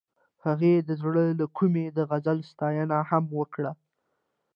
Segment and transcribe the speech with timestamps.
[0.45, 3.71] هغې د زړه له کومې د غزل ستاینه هم وکړه.